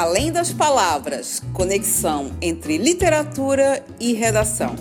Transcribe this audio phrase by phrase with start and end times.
[0.00, 4.76] Além das palavras, conexão entre literatura e redação.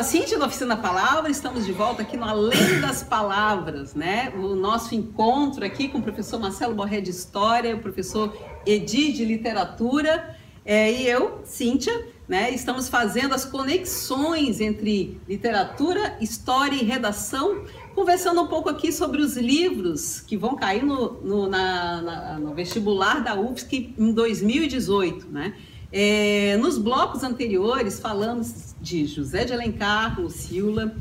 [0.00, 4.32] a Cintia da Oficina Palavra, estamos de volta aqui no Além das Palavras, né?
[4.34, 8.34] O nosso encontro aqui com o professor Marcelo Borré de História, o professor
[8.70, 12.50] Edi de Literatura é, e eu, Cíntia, né?
[12.52, 17.64] Estamos fazendo as conexões entre literatura, história e redação,
[17.94, 22.54] conversando um pouco aqui sobre os livros que vão cair no, no, na, na, no
[22.54, 25.54] vestibular da UFSC em 2018, né?
[25.92, 30.94] É, nos blocos anteriores, falamos de José de Alencar, Lucila,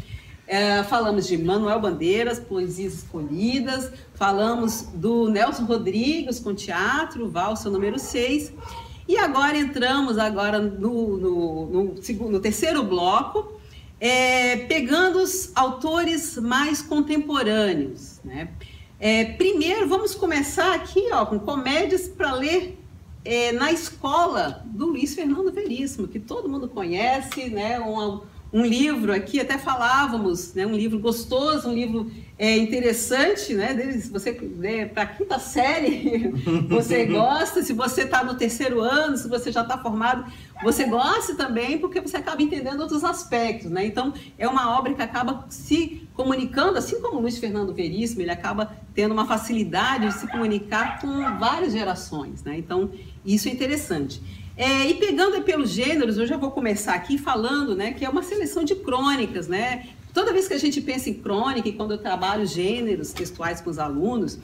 [0.49, 7.99] é, falamos de Manuel Bandeiras, Poesias Escolhidas, falamos do Nelson Rodrigues com teatro, Valsa número
[7.99, 8.51] 6,
[9.07, 13.59] e agora entramos agora no, no, no, segundo, no terceiro bloco,
[13.99, 18.19] é, pegando os autores mais contemporâneos.
[18.23, 18.49] Né?
[18.99, 22.75] É, primeiro, vamos começar aqui ó, com comédias para ler
[23.23, 27.79] é, na escola do Luiz Fernando Veríssimo, que todo mundo conhece, né?
[27.79, 30.65] Um, um livro aqui, até falávamos, né?
[30.65, 33.75] um livro gostoso, um livro é, interessante, né?
[33.99, 36.31] Se você né, para a quinta série
[36.67, 40.25] você gosta, se você está no terceiro ano, se você já está formado,
[40.63, 43.85] você gosta também, porque você acaba entendendo outros aspectos, né?
[43.85, 48.31] Então é uma obra que acaba se comunicando, assim como o Luiz Fernando Veríssimo, ele
[48.31, 52.57] acaba tendo uma facilidade de se comunicar com várias gerações, né?
[52.57, 52.89] Então
[53.23, 54.21] isso é interessante.
[54.59, 58.21] É, e pegando pelos gêneros, eu já vou começar aqui falando, né, que é uma
[58.21, 59.87] seleção de crônicas, né?
[60.13, 63.69] Toda vez que a gente pensa em crônica, e quando eu trabalho gêneros textuais com
[63.69, 64.37] os alunos,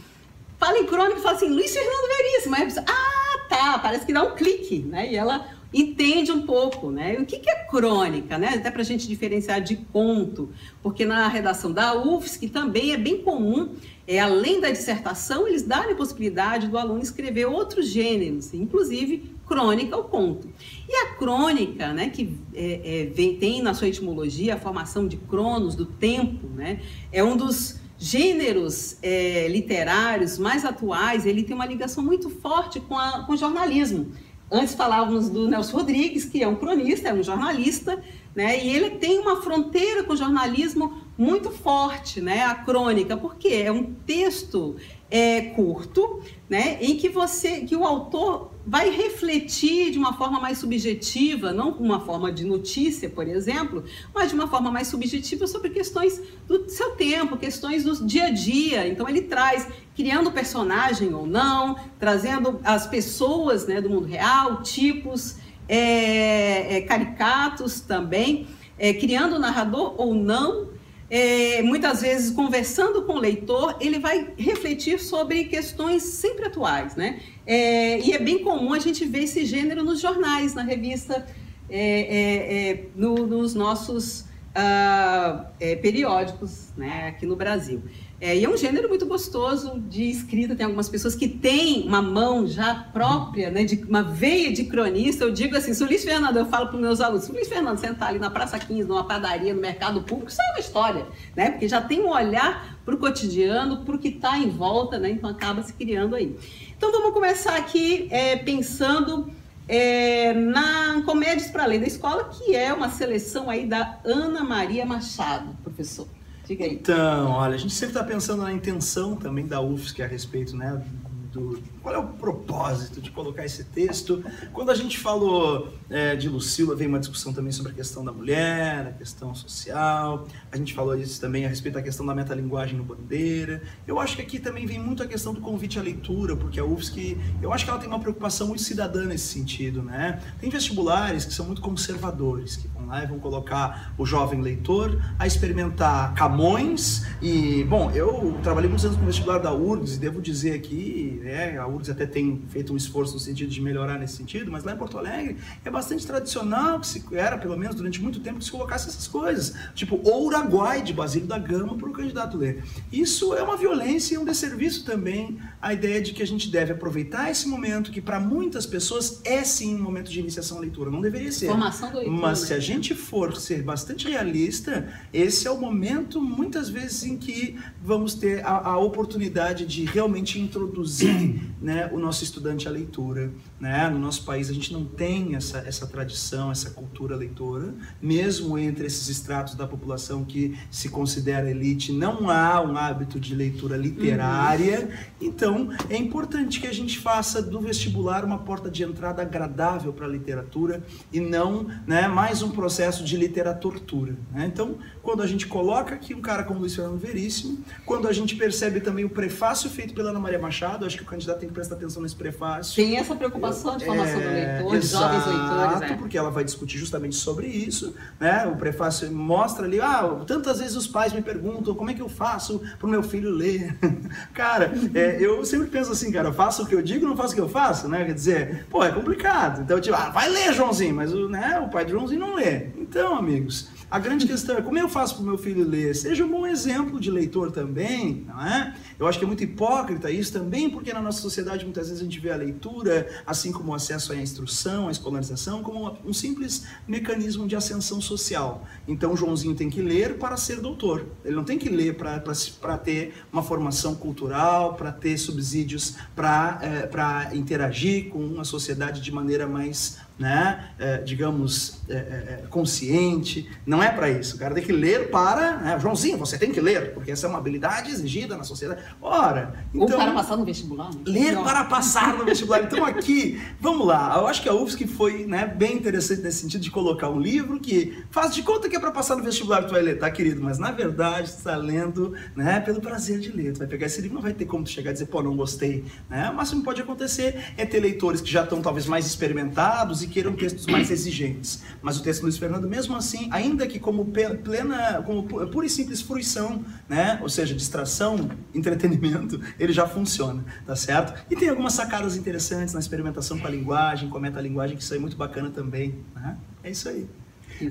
[0.58, 2.56] fala em crônica e fala assim, Luiz Fernando Veríssimo.
[2.56, 5.12] Aí pessoa, ah, tá, parece que dá um clique, né?
[5.12, 7.18] E ela entende um pouco, né?
[7.20, 8.54] O que, que é crônica, né?
[8.56, 10.50] Até para a gente diferenciar de conto,
[10.82, 13.76] porque na redação da UFSC também é bem comum,
[14.08, 19.96] é, além da dissertação, eles darem a possibilidade do aluno escrever outros gêneros, inclusive crônica
[19.96, 20.50] ou conto.
[20.88, 25.18] E a crônica, né, que é, é, vem, tem na sua etimologia a formação de
[25.18, 31.66] cronos, do tempo, né, é um dos gêneros é, literários mais atuais, ele tem uma
[31.66, 34.12] ligação muito forte com, a, com o jornalismo.
[34.52, 38.00] Antes falávamos do Nelson Rodrigues, que é um cronista, é um jornalista,
[38.36, 38.64] né?
[38.64, 42.44] E ele tem uma fronteira com o jornalismo muito forte, né?
[42.44, 44.76] A crônica, porque é um texto
[45.10, 46.78] é, curto, né?
[46.82, 51.84] Em que você, que o autor vai refletir de uma forma mais subjetiva, não com
[51.84, 53.84] uma forma de notícia, por exemplo,
[54.14, 58.32] mas de uma forma mais subjetiva sobre questões do seu tempo, questões do dia a
[58.32, 58.88] dia.
[58.88, 65.38] Então ele traz, criando personagem ou não, trazendo as pessoas né, do mundo real, tipos
[65.70, 68.48] é, é, caricatos também,
[68.78, 70.75] é, criando o narrador ou não,
[71.10, 77.20] é, muitas vezes conversando com o leitor, ele vai refletir sobre questões sempre atuais, né?
[77.46, 81.26] É, e é bem comum a gente ver esse gênero nos jornais, na revista,
[81.70, 85.46] é, é, é no, nos nossos uh,
[85.82, 87.84] periódicos né, aqui no Brasil.
[88.20, 90.56] É, e é um gênero muito gostoso de escrita.
[90.56, 95.26] Tem algumas pessoas que têm uma mão já própria, né, de uma veia de cronista.
[95.26, 98.20] Eu digo assim, Luiz Fernando, eu falo para os meus alunos, Luiz Fernando sentar ali
[98.20, 101.06] na Praça 15, numa padaria, no mercado público, isso é uma história,
[101.36, 101.52] né?
[101.52, 105.10] Porque já tem um olhar para o cotidiano, para o que está em volta, né?
[105.10, 106.38] Então acaba se criando aí.
[106.78, 109.30] Então vamos começar aqui é, pensando
[109.68, 114.86] é, na Comédias para Além da Escola, que é uma seleção aí da Ana Maria
[114.86, 116.08] Machado, professor.
[116.46, 116.74] Diga aí.
[116.74, 120.84] Então, olha, a gente sempre está pensando na intenção também da UFSC a respeito né,
[121.32, 124.24] do, qual é o propósito de colocar esse texto?
[124.52, 128.12] Quando a gente falou é, de Lucila, veio uma discussão também sobre a questão da
[128.12, 130.28] mulher, a questão social.
[130.52, 133.62] A gente falou isso também a respeito da questão da metalinguagem no Bandeira.
[133.86, 136.66] Eu acho que aqui também vem muito a questão do convite à leitura, porque a
[136.66, 140.20] UFSC, eu acho que ela tem uma preocupação muito cidadã nesse sentido, né?
[140.42, 145.00] Tem vestibulares que são muito conservadores, que vão lá e vão colocar o jovem leitor
[145.20, 150.20] a experimentar Camões e, bom, eu trabalhei muitos anos no vestibular da URGS e devo
[150.20, 154.18] dizer aqui, né, a URGS até tem feito um esforço no sentido de melhorar nesse
[154.18, 158.02] sentido, mas lá em Porto Alegre é bastante tradicional, que se era pelo menos durante
[158.02, 159.54] muito tempo, que se colocasse essas coisas.
[159.74, 162.64] Tipo, Uruguai de Basílio da Gama para o candidato ler.
[162.92, 166.74] Isso é uma violência e um desserviço também a ideia de que a gente deve
[166.74, 170.92] aproveitar esse momento, que para muitas pessoas é sim um momento de iniciação à leitura.
[170.92, 171.48] Não deveria ser.
[171.48, 172.22] Formação do leitura.
[172.22, 177.18] Mas se a gente for ser bastante realista, esse é o momento, muitas vezes, em
[177.18, 183.32] que vamos ter a, a oportunidade de realmente introduzir né, o nosso estudante à leitura.
[183.60, 183.90] Né?
[183.90, 188.86] No nosso país a gente não tem essa, essa tradição, essa cultura leitora, mesmo entre
[188.86, 194.82] esses estratos da população que se considera elite, não há um hábito de leitura literária.
[194.82, 195.28] Uhum.
[195.28, 200.06] Então é importante que a gente faça do vestibular uma porta de entrada agradável para
[200.06, 204.16] a literatura e não né, mais um processo de literatura.
[204.34, 204.50] Né?
[204.52, 208.36] Então, quando a gente coloca aqui um cara como Luiz Fernando Veríssimo, quando a gente
[208.36, 211.56] percebe também o prefácio feito pela Ana Maria Machado, acho que o candidato tem que
[211.56, 212.76] prestar atenção nesse prefácio.
[212.76, 213.46] Tem essa preocupação
[213.78, 215.82] de formação é, do leitor, de jovens leitores.
[215.92, 215.96] É.
[215.96, 217.96] porque ela vai discutir justamente sobre isso.
[218.20, 218.46] Né?
[218.48, 222.10] O prefácio mostra ali, ah, tantas vezes os pais me perguntam como é que eu
[222.10, 223.76] faço para o meu filho ler.
[224.34, 227.34] cara, é, eu sempre penso assim, cara, eu faço o que eu digo, não faço
[227.34, 228.06] o que eu faço, né?
[228.06, 229.62] Quer dizer, pô, é complicado.
[229.62, 232.68] Então, tipo, ah, vai ler, Joãozinho, mas o, né, o pai de Joãozinho não lê.
[232.78, 235.96] Então, amigos, a grande questão é como eu faço para o meu filho ler?
[235.96, 238.76] Seja um bom exemplo de leitor também, não é?
[239.00, 242.04] Eu acho que é muito hipócrita isso também, porque na nossa sociedade muitas vezes a
[242.04, 246.66] gente vê a leitura, assim como o acesso à instrução, à escolarização, como um simples
[246.86, 248.68] mecanismo de ascensão social.
[248.86, 251.06] Então o Joãozinho tem que ler para ser doutor.
[251.24, 257.34] Ele não tem que ler para ter uma formação cultural, para ter subsídios para é,
[257.34, 263.50] interagir com a sociedade de maneira mais né, é, digamos, é, é, é, consciente.
[263.66, 264.36] Não é para isso.
[264.36, 265.58] O cara tem que ler para.
[265.58, 268.82] Né, Joãozinho, você tem que ler, porque essa é uma habilidade exigida na sociedade.
[269.02, 269.54] Ora.
[269.74, 270.90] Então, Ou para passar no vestibular.
[270.90, 271.02] Né?
[271.06, 271.44] Ler Não.
[271.44, 272.56] para passar no vestibular.
[272.66, 274.16] Então, aqui, vamos lá.
[274.18, 277.60] Eu acho que a UFSC foi né, bem interessante nesse sentido de colocar um livro
[277.60, 280.10] que faz de conta que é para passar no vestibular que tu vai ler, tá,
[280.10, 280.42] querido?
[280.42, 283.54] Mas na verdade, tu está lendo né, pelo prazer de ler.
[283.54, 285.36] Tu vai pegar esse livro, não vai ter como tu chegar e dizer, pô, não
[285.36, 285.84] gostei.
[286.10, 286.30] Né?
[286.30, 290.08] O máximo que pode acontecer é ter leitores que já estão talvez mais experimentados e
[290.08, 291.64] queiram textos mais exigentes.
[291.82, 295.70] Mas o texto do Luiz Fernando, mesmo assim, ainda que como plena, como pura e
[295.70, 297.20] simples fruição, né?
[297.22, 301.14] ou seja, distração, entretenimento, ele já funciona, tá certo?
[301.30, 304.94] E tem algumas sacadas interessantes na experimentação com a linguagem, com a metalinguagem, que isso
[304.94, 305.96] é muito bacana também.
[306.16, 306.38] Né?
[306.64, 307.08] É isso aí.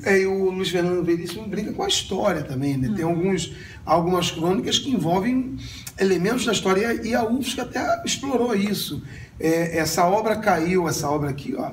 [0.04, 2.90] É, e o Luiz Fernando Veríssimo brinca com a história também, né?
[2.96, 3.52] Tem alguns,
[3.84, 5.56] algumas crônicas que envolvem
[5.98, 9.02] elementos da história e a UFSC até explorou isso.
[9.38, 11.72] É, essa obra caiu, essa obra aqui, ó,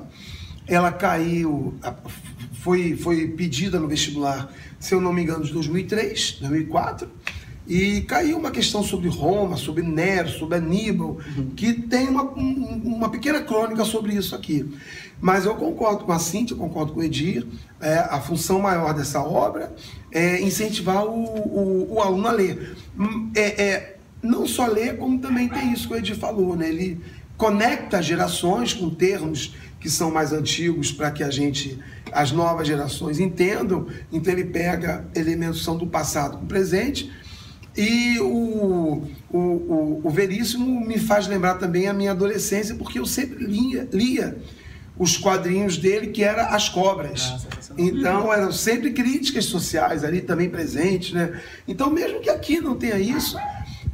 [0.66, 1.74] ela caiu,
[2.52, 7.08] foi, foi pedida no vestibular, se eu não me engano, de 2003, 2004,
[7.66, 11.50] e caiu uma questão sobre Roma, sobre Nero, sobre Aníbal, uhum.
[11.56, 14.68] que tem uma, uma pequena crônica sobre isso aqui.
[15.20, 17.46] Mas eu concordo com a Cintia, concordo com o Edir,
[17.80, 19.72] é, a função maior dessa obra
[20.10, 22.76] é incentivar o, o, o aluno a ler.
[22.98, 26.68] Hum, é, é, não só ler, como também tem isso que o Edir falou, né?
[26.68, 27.00] ele
[27.36, 31.78] conecta gerações com termos que são mais antigos para que a gente,
[32.12, 33.88] as novas gerações entendam.
[34.12, 37.10] Então ele pega elementos que são do passado com o presente.
[37.76, 39.02] E o,
[39.32, 43.88] o, o, o, Veríssimo me faz lembrar também a minha adolescência, porque eu sempre lia,
[43.92, 44.36] lia
[44.96, 47.32] os quadrinhos dele, que era As Cobras.
[47.32, 51.12] Ah, então eram sempre críticas sociais ali também presentes.
[51.12, 51.40] Né?
[51.66, 53.38] Então, mesmo que aqui não tenha isso,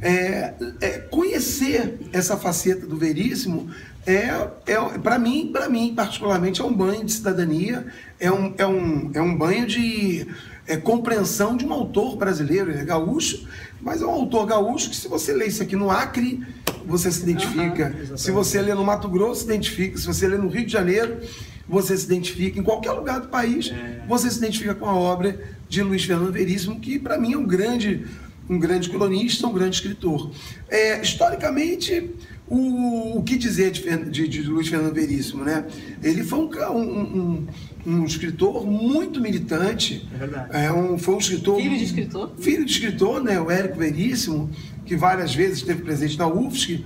[0.01, 3.69] é, é, conhecer essa faceta do Veríssimo
[4.05, 7.85] é, é para mim, para mim particularmente, é um banho de cidadania,
[8.19, 10.27] é um, é um, é um banho de
[10.67, 13.47] é, compreensão de um autor brasileiro, é gaúcho,
[13.81, 16.45] mas é um autor gaúcho que se você lê isso aqui no Acre,
[16.85, 17.95] você se identifica.
[18.09, 19.97] Uhum, se você lê no Mato Grosso, se identifica.
[19.97, 21.19] Se você lê no Rio de Janeiro,
[21.67, 22.59] você se identifica.
[22.59, 24.03] Em qualquer lugar do país, é.
[24.07, 27.45] você se identifica com a obra de Luiz Fernando Veríssimo, que para mim é um
[27.45, 28.07] grande,
[28.49, 30.31] um grande cronista, um grande escritor.
[30.67, 32.09] É, historicamente,
[32.49, 35.65] o, o que dizer de, de, de, Luiz Fernando Veríssimo, né?
[36.01, 37.47] Ele foi um, um, um,
[37.85, 40.07] um escritor muito militante.
[40.13, 40.49] É verdade.
[40.51, 41.61] É um, foi um escritor...
[41.61, 42.31] Filho de escritor?
[42.39, 43.39] Filho de escritor, né?
[43.39, 44.49] O Érico Veríssimo,
[44.85, 46.83] que várias vezes esteve presente na UFSC.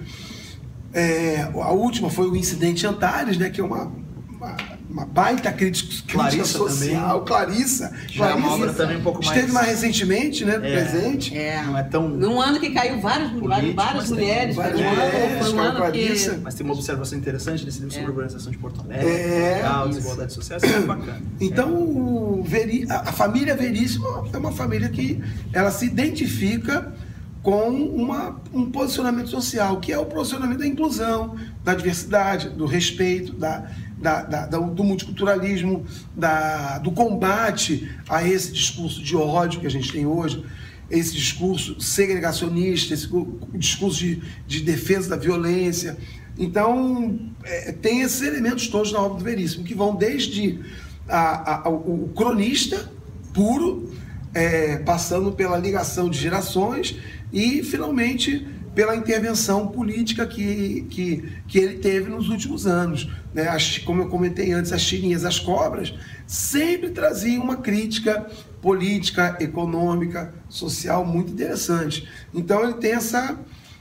[0.91, 3.49] É, a última foi o Incidente Antares, né?
[3.49, 3.91] Que é uma,
[4.29, 4.55] uma
[4.93, 7.25] uma baita crítica, Clarissa social, também.
[7.25, 7.91] Clarissa.
[8.07, 9.35] Já Clarissa, é uma obra também um pouco mais...
[9.35, 11.35] Esteve mais recentemente, né, é, presente.
[11.35, 11.63] É.
[11.63, 12.07] Não é tão...
[12.07, 14.55] Num ano que caiu várias, político, várias mulheres.
[14.55, 16.37] Várias um mulheres, foi um ano que...
[16.43, 19.89] Mas tem uma observação interessante nesse livro sobre a urbanização de Porto Alegre, é, legal,
[19.89, 21.21] desigualdade social, isso é bacana.
[21.41, 22.85] Então, Veri...
[22.87, 25.21] a família Veríssimo é uma família que
[25.51, 26.93] ela se identifica
[27.41, 33.33] com uma, um posicionamento social, que é o posicionamento da inclusão, da diversidade, do respeito,
[33.33, 33.69] da
[34.03, 39.91] da, da, do multiculturalismo, da, do combate a esse discurso de ódio que a gente
[39.91, 40.43] tem hoje,
[40.91, 43.09] esse discurso segregacionista, esse
[43.53, 45.97] discurso de, de defesa da violência.
[46.37, 50.59] Então, é, tem esses elementos todos na obra do Veríssimo, que vão desde
[51.07, 52.91] a, a, o, o cronista
[53.33, 53.89] puro,
[54.33, 56.97] é, passando pela ligação de gerações
[57.31, 63.07] e, finalmente, pela intervenção política que, que, que ele teve nos últimos anos.
[63.33, 63.47] Né?
[63.47, 65.93] As, como eu comentei antes, as tirinhas, as cobras,
[66.25, 68.27] sempre traziam uma crítica
[68.61, 72.07] política, econômica, social muito interessante.
[72.33, 73.37] Então ele tem essa,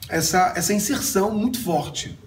[0.09, 2.19] essa, essa inserção muito forte.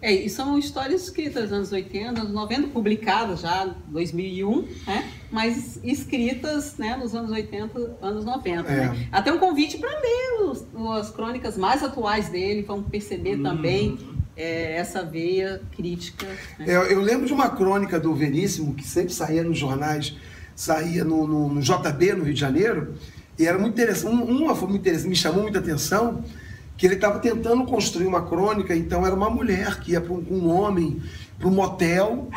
[0.00, 5.10] É, e são histórias escritas nos anos 80, anos 90, publicadas já em 2001, né?
[5.30, 8.70] Mas escritas né, nos anos 80, anos 90.
[8.70, 8.76] É.
[8.76, 9.08] Né?
[9.10, 10.64] Até um convite para ler os,
[10.98, 13.42] as crônicas mais atuais dele, vamos perceber hum.
[13.42, 13.98] também
[14.36, 16.26] é, essa veia crítica.
[16.58, 16.66] Né?
[16.68, 20.16] Eu, eu, lembro de uma crônica do Veríssimo, que sempre saía nos jornais,
[20.54, 22.94] saía no, no, no JB, no Rio de Janeiro,
[23.38, 24.12] e era muito interessante.
[24.12, 26.22] Uma foi muito interessante, me chamou muita atenção,
[26.76, 30.26] que ele estava tentando construir uma crônica, então era uma mulher que ia com um,
[30.30, 31.00] um homem
[31.38, 32.28] para um motel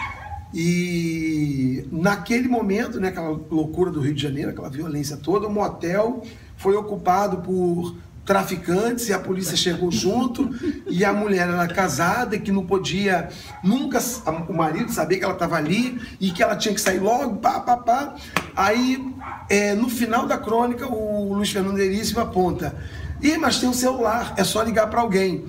[0.54, 6.24] e naquele momento, né, aquela loucura do Rio de Janeiro, aquela violência toda, o motel
[6.58, 10.50] foi ocupado por traficantes e a polícia chegou junto
[10.88, 13.30] e a mulher era casada e que não podia
[13.64, 14.00] nunca
[14.48, 17.60] o marido saber que ela estava ali e que ela tinha que sair logo, pá,
[17.60, 18.16] pá, pá.
[18.56, 19.04] Aí,
[19.50, 22.76] é, no final da crônica, o Luiz Fernando Veríssimo aponta
[23.22, 25.46] Ih, mas tem um celular, é só ligar para alguém.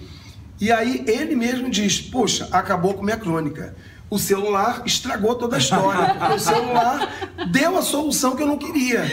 [0.61, 3.75] E aí ele mesmo diz: Poxa, acabou com minha crônica.
[4.11, 8.59] O celular estragou toda a história, porque o celular deu a solução que eu não
[8.59, 9.05] queria.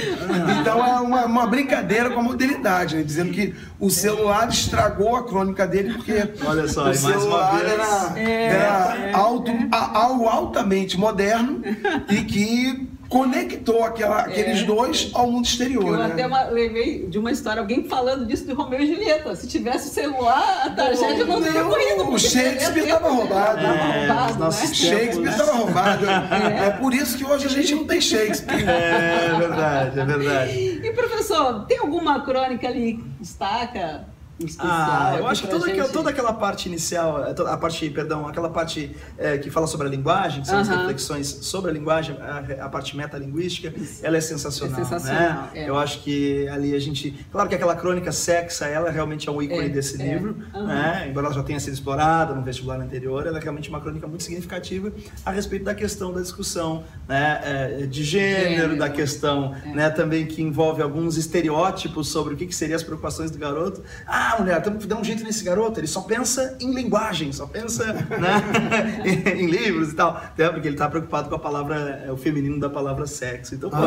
[0.60, 3.04] Então é uma, uma brincadeira com a modernidade, né?
[3.04, 8.46] dizendo que o celular estragou a crônica dele, porque Olha só, o celular era, é,
[8.48, 9.14] era é.
[9.14, 11.62] alto, algo altamente moderno
[12.10, 14.64] e que conectou aquela, aqueles é.
[14.64, 15.86] dois ao mundo exterior.
[15.86, 16.06] Eu né?
[16.06, 19.36] até uma, levei de uma história, alguém falando disso de Romeu e Julieta.
[19.36, 22.10] Se tivesse o celular, a tragédia não teria ocorrido.
[22.10, 23.60] O Shakespeare estava roubado.
[23.60, 24.52] É, roubado né?
[24.52, 26.06] Shakespeare estava roubado.
[26.10, 26.68] É.
[26.68, 26.70] é.
[26.72, 28.68] por isso que hoje a gente não tem Shakespeare.
[28.68, 30.82] É, é verdade, é verdade.
[30.84, 34.17] E professor, tem alguma crônica ali que destaca?
[34.60, 35.92] Ah, eu acho que toda, gente...
[35.92, 39.90] toda aquela parte inicial, eh, a parte, perdão, aquela parte é, que fala sobre a
[39.90, 40.72] linguagem, que são uh -huh.
[40.72, 44.06] as reflexões sobre a linguagem, a, a parte metalinguística, Isso.
[44.06, 45.50] ela é sensacional, é sensacional né?
[45.56, 45.70] É.
[45.70, 49.42] Eu acho que ali a gente, claro que aquela crônica sexa, ela realmente é um
[49.42, 50.06] ícone é, desse é.
[50.06, 50.68] livro, uh -huh.
[50.68, 51.08] né?
[51.10, 54.24] Embora ela já tenha sido explorada no vestibular anterior, ela é realmente uma crônica muito
[54.24, 54.92] significativa
[55.26, 58.78] a respeito da questão da discussão, né, de gênero, gênero.
[58.78, 59.74] da questão, é.
[59.74, 63.82] né, também que envolve alguns estereótipos sobre o que, que seriam as preocupações do garoto.
[64.06, 65.80] Ah, ah, mulher, temos que dar um jeito nesse garoto.
[65.80, 70.10] Ele só pensa em linguagem, só pensa né, em, livros e tal.
[70.10, 73.56] Até porque ele está preocupado com a palavra, é, o feminino da palavra sexo.
[73.56, 73.78] Então, pô,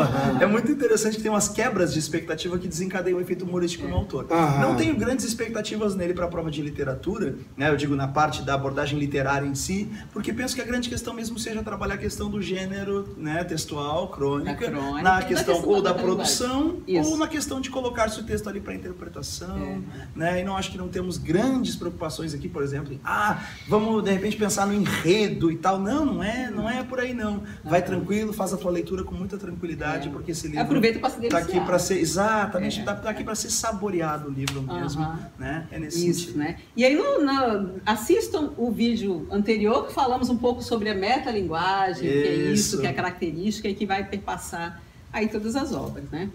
[0.41, 3.95] é muito interessante que tem umas quebras de expectativa que desencadeiam o efeito humorístico no
[3.95, 4.27] autor.
[4.59, 7.69] Não tenho grandes expectativas nele para a prova de literatura, né?
[7.69, 11.13] Eu digo na parte da abordagem literária em si, porque penso que a grande questão
[11.13, 15.81] mesmo seja trabalhar a questão do gênero, né, textual, crônica, crônica na questão, questão ou
[15.81, 19.79] da, da produção ou na questão de colocar-se o texto ali para interpretação, é.
[20.15, 20.30] né?
[20.31, 20.41] Né?
[20.41, 24.11] E não acho que não temos grandes preocupações aqui, por exemplo, em, ah, vamos de
[24.11, 25.79] repente pensar no enredo e tal.
[25.79, 27.43] Não, não é, não é por aí não.
[27.63, 30.11] Vai tranquilo, faz a tua leitura com muita tranquilidade, é.
[30.11, 32.83] porque esse livro aproveita para se tá aqui para ser exatamente, é.
[32.83, 35.19] tá, tá, aqui para ser saboreado o livro mesmo, uh -huh.
[35.37, 35.67] né?
[35.71, 36.39] É nesse Isso, sentido.
[36.39, 36.57] né?
[36.75, 42.07] E aí no, no, assistam o vídeo anterior que falamos um pouco sobre a metalinguagem,
[42.07, 42.21] isso.
[42.21, 46.09] que é isso, que é a característica e que vai perpassar aí todas as obras,
[46.09, 46.29] né?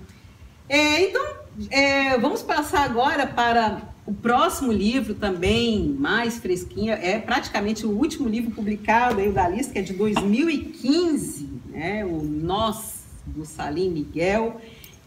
[0.69, 1.25] É, então,
[1.71, 8.29] é, vamos passar agora para o próximo livro também, mais fresquinho, é praticamente o último
[8.29, 12.05] livro publicado aí da lista, que é de 2015, né?
[12.05, 14.61] o Nós, do Salim Miguel,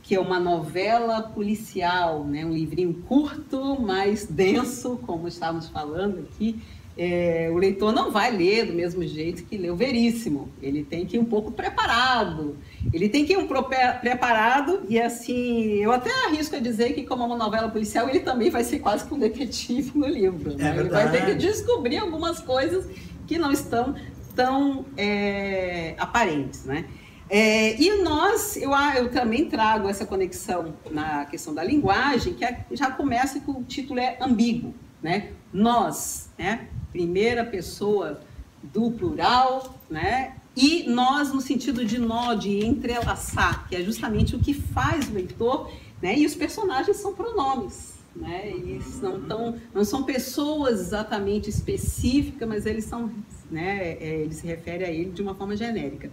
[0.03, 2.45] que é uma novela policial, né?
[2.45, 6.59] um livrinho curto, mais denso, como estávamos falando aqui,
[7.01, 10.49] é, o leitor não vai ler do mesmo jeito que o Veríssimo.
[10.61, 12.57] Ele tem que ir um pouco preparado.
[12.91, 17.23] Ele tem que ir um preparado e assim, eu até arrisco a dizer que como
[17.23, 20.57] é uma novela policial, ele também vai ser quase que um detetive no livro.
[20.57, 20.75] Né?
[20.75, 22.85] É ele vai ter que descobrir algumas coisas
[23.25, 23.95] que não estão
[24.35, 26.83] tão é, aparentes, né?
[27.29, 32.65] É, e nós, eu, eu também trago essa conexão na questão da linguagem, que é,
[32.71, 35.29] já começa que o título é ambíguo, né?
[35.53, 36.67] Nós, né?
[36.91, 38.21] Primeira pessoa
[38.61, 40.35] do plural, né?
[40.55, 45.13] E nós no sentido de nó, de entrelaçar, que é justamente o que faz o
[45.13, 46.17] leitor, né?
[46.17, 48.49] E os personagens são pronomes, né?
[48.49, 53.11] Eles não, tão, não são pessoas exatamente específicas, mas eles são,
[53.49, 53.93] né?
[53.99, 56.11] É, ele se refere a ele de uma forma genérica.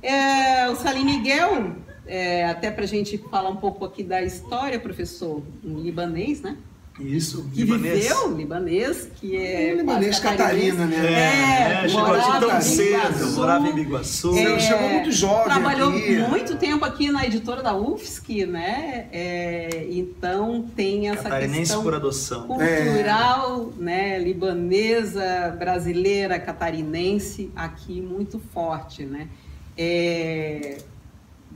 [0.00, 1.74] É, o Salim Miguel,
[2.06, 6.56] é, até para a gente falar um pouco aqui da história, professor, um libanês, né?
[7.00, 8.02] Isso, que libanês.
[8.02, 9.72] viveu, libanês, que é.
[9.72, 11.84] Um libanês quase Catarina, É, né?
[11.84, 14.36] É, chegou morava aqui tão em cedo, morava em Biguaçu.
[14.36, 16.16] É, chegou muito jovem Trabalhou aqui.
[16.28, 19.06] muito tempo aqui na editora da UFSC, né?
[19.10, 22.46] É, então tem essa Catarinense questão por adoção.
[22.46, 24.18] cultural, né?
[24.18, 29.28] Libanesa, brasileira, catarinense aqui muito forte, né?
[29.76, 30.76] É,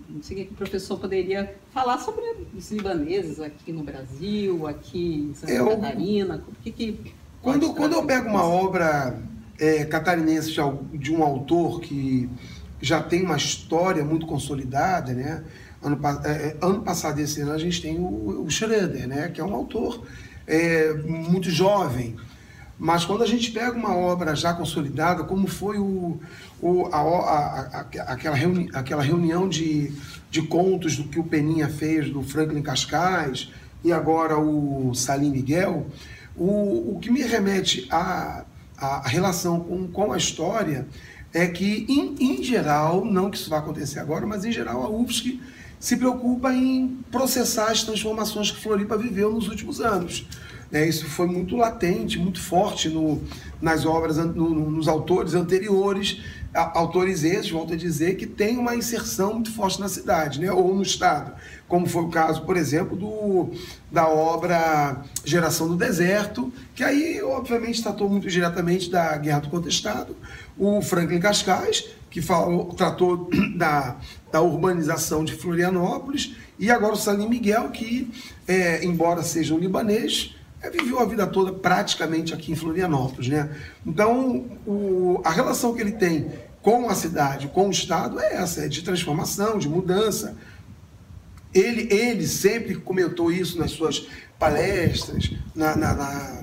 [0.09, 2.23] não sei o que o professor poderia falar sobre
[2.57, 6.45] os libaneses aqui no Brasil, aqui em Santa Eu- Catarina.
[6.49, 9.19] O que que Quando, quando eu pego uma obra
[9.59, 12.29] é, catarinense de, de um autor que
[12.81, 15.45] já tem uma história muito consolidada, né?
[15.83, 19.29] Ano, é, é, ano passado, esse ano, a gente tem o, o Schroeder, né?
[19.29, 20.03] Que é um autor
[20.47, 22.17] é, muito jovem.
[22.79, 26.21] Mas quando a gente pega uma obra já consolidada, como foi o,
[26.61, 29.93] o- a, a- a- aquela, reuni, aquela reunião de,
[30.31, 33.51] de contos do que o Peninha fez, do Franklin Cascais,
[33.85, 35.87] e agora o Salim Miguel,
[36.37, 38.45] o, o que me remete à,
[38.77, 40.87] à relação com, com a história
[41.33, 44.89] é que, em, em geral, não que isso vá acontecer agora, mas em geral a
[44.91, 45.39] UFSC
[45.79, 50.27] se preocupa em processar as transformações que Floripa viveu nos últimos anos.
[50.73, 53.23] É, isso foi muito latente, muito forte no,
[53.61, 58.57] nas obras, no- no- nos autores anteriores, a- autores esses, volto a dizer, que tem
[58.57, 61.33] uma inserção muito forte na cidade, né, ou no Estado,
[61.69, 63.51] como foi o caso, por exemplo, do,
[63.91, 70.17] da obra Geração do Deserto, que aí, obviamente, tratou muito diretamente da Guerra do Contestado,
[70.57, 73.97] o Franklin Cascais, que falou, tratou da,
[74.33, 78.11] da urbanização de Florianópolis, e agora o Salim Miguel, que,
[78.49, 83.29] é, embora seja um libanês, é, viveu a vida toda praticamente aqui em Florianópolis.
[83.29, 83.51] Né?
[83.85, 86.31] Então, o- a relação que ele tem
[86.67, 90.35] com a cidade, com o Estado, é essa, é de transformação, de mudança.
[91.55, 96.41] Ele, ele sempre comentou isso nas suas palestras, na- na- na,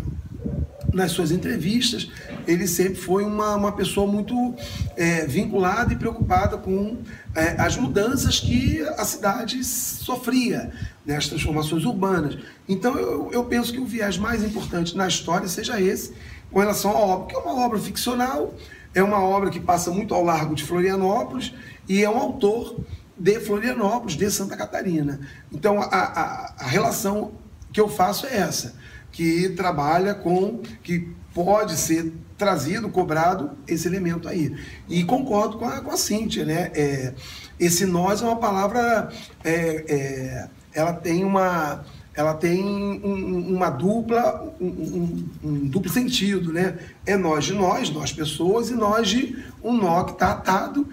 [0.94, 2.10] nas suas entrevistas,
[2.48, 4.56] ele sempre foi uma, uma pessoa muito
[4.96, 7.00] é, vinculada e preocupada com
[7.36, 10.72] é, as mudanças que a cidade sofria,
[11.06, 12.38] né, as transformações urbanas.
[12.70, 16.14] Então, eu, eu penso que o viés mais importante na história seja esse,
[16.50, 18.54] com relação à obra, que é uma obra ficcional,
[18.94, 21.54] é uma obra que passa muito ao largo de Florianópolis
[21.88, 22.80] e é um autor
[23.18, 25.20] de Florianópolis, de Santa Catarina.
[25.52, 27.32] Então, a, a, a relação
[27.72, 28.76] que eu faço é essa
[29.12, 34.56] que trabalha com, que pode ser trazido, cobrado esse elemento aí.
[34.90, 36.72] E concordo com a, com a Cíntia, né?
[36.74, 37.14] É,
[37.60, 39.10] esse nós é uma palavra,
[39.44, 45.92] é, é, ela tem uma, ela tem um- um- uma dupla, um, um- um duplo
[45.92, 46.78] sentido, né?
[47.06, 50.88] É nós de nós, nós pessoas, e nós de um nó que está atado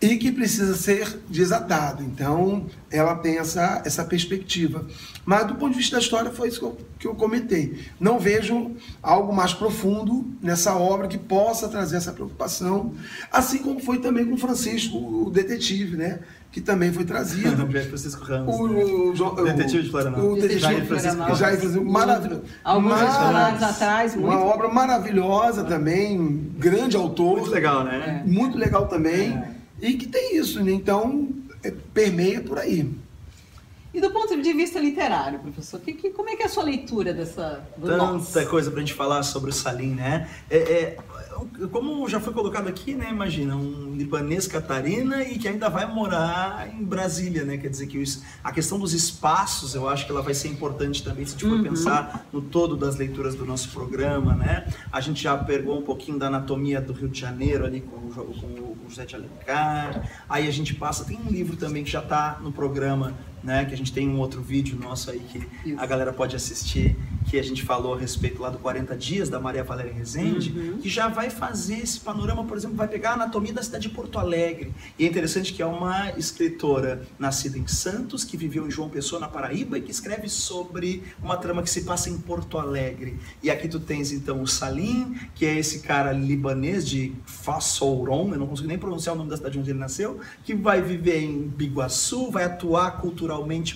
[0.00, 2.04] e que precisa ser desatado.
[2.04, 4.86] Então, ela tem essa, essa perspectiva.
[5.26, 7.84] Mas, do ponto de vista da história, foi isso que eu, que eu comentei.
[7.98, 12.94] Não vejo algo mais profundo nessa obra que possa trazer essa preocupação,
[13.30, 16.20] assim como foi também com Francisco, o detetive, né?
[16.50, 17.66] Que também foi trazido.
[17.88, 18.54] Francisco Ramos.
[18.58, 18.84] O, né?
[18.84, 20.30] o, o- Detetive de Florianópolis.
[20.30, 21.34] O detetive Jair de Francisco.
[21.34, 22.42] Jair Francisco, maravilhoso.
[22.64, 24.28] Alguns Mas- escolares atrás, muito.
[24.28, 27.38] Uma obra maravilhosa também, um grande autor.
[27.38, 28.22] Muito legal, né?
[28.26, 29.32] Muito legal também.
[29.32, 29.50] É.
[29.80, 30.72] E que tem isso, né?
[30.72, 31.28] Então,
[31.62, 32.90] é, permeia por aí.
[33.92, 36.62] E do ponto de vista literário, professor, que, que- como é que é a sua
[36.62, 38.34] leitura dessa Tanta nós?
[38.48, 40.28] coisa pra gente falar sobre o Salim, né?
[40.50, 40.96] É, é,
[41.72, 43.08] como já foi colocado aqui, né?
[43.10, 47.56] Imagina, um libanês catarina e que ainda vai morar em Brasília, né?
[47.56, 51.02] Quer dizer que os- a questão dos espaços, eu acho que ela vai ser importante
[51.02, 54.66] também se a gente for pensar no todo das leituras do nosso programa, né?
[54.92, 58.10] A gente já pegou um pouquinho da anatomia do Rio de Janeiro ali com o,
[58.12, 60.08] com o José de Alencar.
[60.28, 63.64] Aí a gente passa, tem um livro também que já está no programa, né?
[63.64, 65.38] Que a gente tem um outro vídeo nosso aí que
[65.70, 65.80] Isso.
[65.80, 66.96] a galera pode assistir,
[67.28, 70.78] que a gente falou a respeito lá do 40 Dias, da Maria Valéria Rezende, Uhum.
[70.78, 73.94] que já vai fazer esse panorama, por exemplo, vai pegar a anatomia da cidade de
[73.94, 74.72] Porto Alegre.
[74.98, 79.20] E é interessante que é uma escritora nascida em Santos, que viveu em João Pessoa,
[79.20, 83.18] na Paraíba, e que escreve sobre uma trama que se passa em Porto Alegre.
[83.42, 88.38] E aqui tu tens, então, o Salim, que é esse cara libanês de Fassouron, eu
[88.38, 91.42] não consigo nem pronunciar o nome da cidade onde ele nasceu, que vai viver em
[91.42, 93.27] Biguaçu, vai atuar culturalmente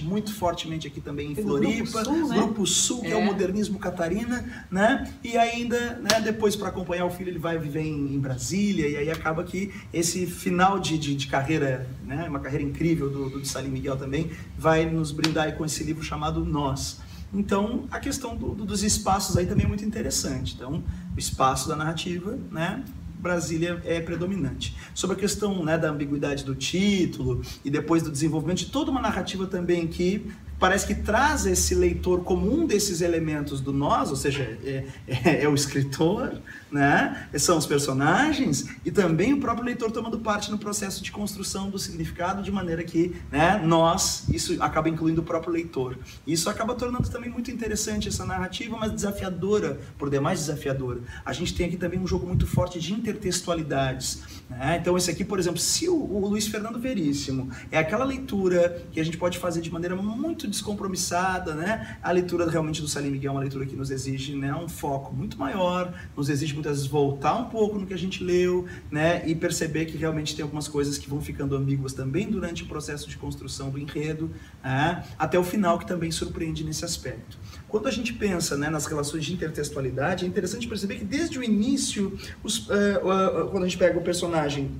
[0.02, 2.04] muito fortemente aqui também em o Grupo Floripa.
[2.04, 2.36] Sul, né?
[2.36, 3.24] Grupo Sul, que é, o É.
[3.24, 5.12] modernismo catarina, né?
[5.22, 8.96] E ainda, né, depois para acompanhar o filho, ele vai viver em, em Brasília, e
[8.96, 13.44] aí acaba que esse final de, de, de carreira, né, uma carreira incrível do, do
[13.46, 17.00] Salim Miguel também, vai nos brindar aí com esse livro chamado Nós.
[17.34, 20.54] Então, a questão do- do- dos espaços aí também é muito interessante.
[20.54, 20.82] Então,
[21.16, 22.82] o espaço da narrativa, né?
[23.22, 24.76] Brasília é predominante.
[24.92, 29.00] Sobre a questão né, da ambiguidade do título e depois do desenvolvimento de toda uma
[29.00, 30.30] narrativa também que
[30.62, 35.42] parece que traz esse leitor como um desses elementos do nós, ou seja, é, é,
[35.42, 37.28] é o escritor, né?
[37.36, 41.80] São os personagens e também o próprio leitor tomando parte no processo de construção do
[41.80, 45.98] significado de maneira que, né, nós, isso acaba incluindo o próprio leitor.
[46.24, 51.00] Isso acaba tornando também muito interessante essa narrativa, mas desafiadora, por demais desafiadora.
[51.24, 54.22] A gente tem aqui também um jogo muito forte de intertextualidades.
[54.48, 54.78] Né?
[54.80, 59.00] Então, esse aqui, por exemplo, se o, o Luiz Fernando Veríssimo é aquela leitura que
[59.00, 61.98] a gente pode fazer de maneira muito descompromissada, né?
[62.02, 65.14] A leitura realmente do Salim Miguel é uma leitura que nos exige né, um foco
[65.14, 69.22] muito maior, nos exige muitas vezes voltar um pouco no que a gente leu, né?
[69.26, 73.08] E perceber que realmente tem algumas coisas que vão ficando ambíguas também durante o processo
[73.08, 74.30] de construção do enredo,
[74.62, 75.04] né?
[75.18, 77.38] até o final que também surpreende nesse aspecto.
[77.68, 81.42] Quando a gente pensa né, nas relações de intertextualidade, é interessante perceber que desde o
[81.42, 84.70] início, os, uh, uh, quando a gente pega o personagem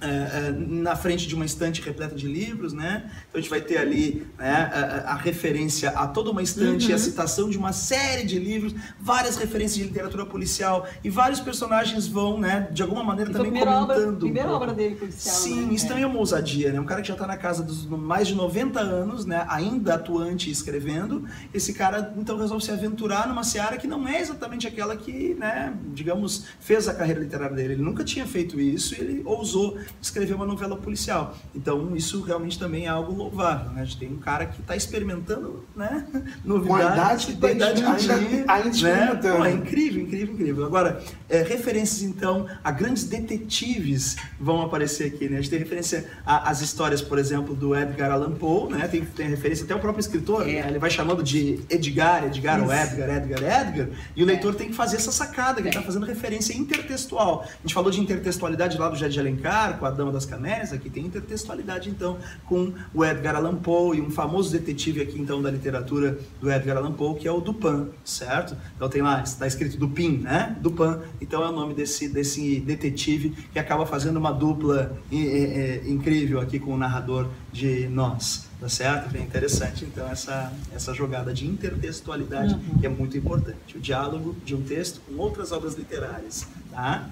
[0.00, 3.04] Uh, uh, na frente de uma estante repleta de livros, né?
[3.28, 6.90] Então a gente vai ter ali né, a, a, referência a toda uma estante uhum.
[6.92, 11.38] e a citação de uma série de livros, várias referências de literatura policial e vários
[11.40, 13.82] personagens vão, né, de alguma maneira também comentando.
[13.82, 15.34] Obra, primeira obra dele policial.
[15.34, 15.76] Sim, né?
[15.86, 16.80] também é uma ousadia, né?
[16.80, 20.48] Um cara que já está na casa dos mais de 90 anos, né, ainda atuante
[20.48, 24.96] e escrevendo, esse cara então resolve se aventurar numa seara que não é exatamente aquela
[24.96, 27.74] que, né, digamos, fez a carreira literária dele.
[27.74, 31.36] Ele nunca tinha feito isso e ele ousou escrever uma novela policial.
[31.54, 33.70] Então, isso realmente também é algo louvável.
[33.72, 33.82] Né?
[33.82, 36.06] A gente tem um cara que está experimentando né?
[36.44, 37.26] novidades.
[37.26, 39.28] Com a idade, idade ainda, ainda experimentando.
[39.28, 39.36] Né?
[39.36, 40.64] Pô, é incrível, incrível, incrível.
[40.64, 45.28] Agora, é, referências, então, a grandes detetives vão aparecer aqui.
[45.28, 45.38] Né?
[45.38, 48.88] A gente tem referência às histórias, por exemplo, do Edgar Allan Poe, né?
[48.88, 50.66] tem, tem referência até o próprio escritor, é.
[50.68, 52.66] ele vai chamando de Edgar, Edgar isso.
[52.66, 54.56] ou Edgar, Edgar, Edgar, e o leitor é.
[54.56, 57.44] tem que fazer essa sacada, que ele está fazendo referência intertextual.
[57.44, 60.72] A gente falou de intertextualidade lá do Jé de Alencar, com a Dama das Camélias,
[60.72, 65.40] aqui tem intertextualidade então com o Edgar Allan Poe e um famoso detetive aqui então
[65.40, 68.54] da literatura do Edgar Allan Poe, que é o Dupin, certo?
[68.76, 70.56] Então tem lá, está escrito Dupin, né?
[70.60, 75.82] Dupin, então é o nome desse, desse detetive que acaba fazendo uma dupla é, é,
[75.88, 78.48] incrível aqui com o narrador de Nós.
[78.60, 79.10] Tá certo?
[79.10, 82.78] Bem interessante, então, essa, essa jogada de intertextualidade uhum.
[82.78, 83.74] que é muito importante.
[83.74, 87.08] O diálogo de um texto com outras obras literárias, tá?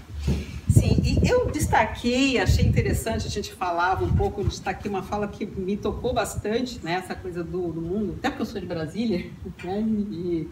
[0.68, 5.46] Sim, e eu destaquei, achei interessante, a gente falava um pouco, destaquei uma fala que
[5.46, 6.94] me tocou bastante, né?
[6.94, 9.32] Essa coisa do, do mundo, até porque eu sou de Brasília, né?
[9.64, 10.48] E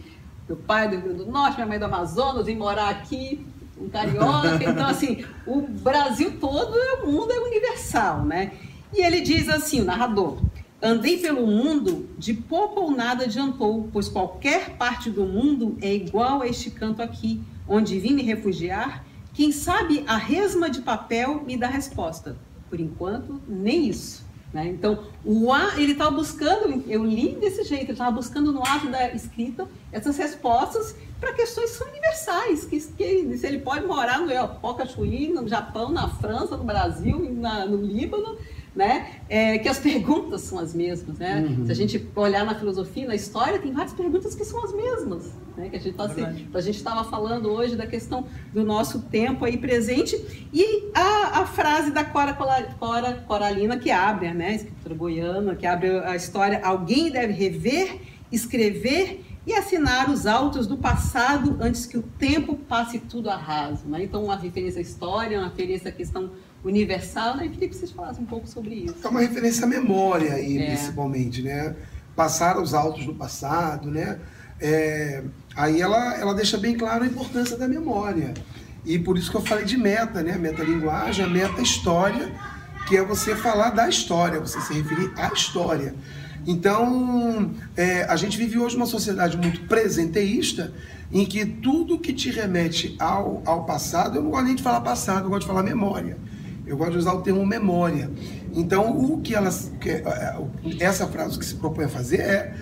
[0.49, 2.89] meu pai é do Rio Grande do Norte, minha mãe é do Amazonas, vim morar
[2.89, 3.45] aqui,
[3.79, 6.75] um carioca, então assim, o Brasil todo,
[7.05, 8.53] o mundo é universal, né?
[8.95, 10.39] E ele diz assim, o narrador,
[10.81, 16.43] Andei pelo mundo, de pouco ou nada adiantou, pois qualquer parte do mundo é igual
[16.43, 19.03] a este canto aqui, onde vim me refugiar.
[19.37, 22.39] Quem sabe a resma de papel me dá resposta.
[22.71, 24.25] Por enquanto, nem isso.
[24.51, 24.69] Né?
[24.69, 28.89] Então, o A, ele estava buscando, eu li desse jeito, ele estava buscando no ato
[28.89, 34.87] da escrita essas respostas para questões universais, que, que, se ele pode morar no Iapoca
[34.87, 38.39] Chuí, no Japão, na França, no Brasil, na, no Líbano,
[38.77, 39.21] né?
[39.29, 41.41] É, que as perguntas são as mesmas, né?
[41.41, 41.65] Uhum.
[41.65, 45.33] Se a gente olhar na filosofia, na história, tem várias perguntas que são as mesmas,
[45.57, 45.71] né?
[45.71, 49.45] Que a gente tá, assim, a gente estava falando hoje da questão do nosso tempo
[49.47, 52.35] aí presente e a, a frase da Cora,
[52.79, 54.55] Cora Coralina que abre, né?
[54.55, 56.61] Escritora goiana que abre a história.
[56.63, 57.99] Alguém deve rever,
[58.31, 63.87] escrever e assinar os autos do passado antes que o tempo passe tudo a raso.
[63.87, 64.03] Né?
[64.03, 66.33] Então, uma referência à história, uma referência à questão
[66.69, 67.47] universal, né?
[67.47, 68.95] Eu queria que vocês falassem um pouco sobre isso.
[69.03, 70.67] É uma referência à memória aí, é.
[70.67, 71.75] principalmente, né?
[72.15, 74.19] Passar os autos do passado, né?
[74.61, 75.23] É,
[75.55, 78.35] aí ela, ela deixa bem claro a importância da memória.
[78.85, 80.37] E por isso que eu falei de meta, né?
[80.37, 82.33] Metalinguagem, a meta-história,
[82.89, 85.95] que é você falar da história, você se referir à história.
[86.47, 90.73] Então, é, a gente vive hoje uma sociedade muito presenteísta,
[91.13, 94.81] em que tudo que te remete ao, ao passado, eu não gosto nem de falar
[94.81, 96.17] passado, eu gosto de falar memória.
[96.67, 98.11] Eu gosto de usar o termo memória.
[98.53, 99.51] Então, o que ela,
[99.85, 100.37] é, é,
[100.81, 102.55] essa frase que se propõe a fazer é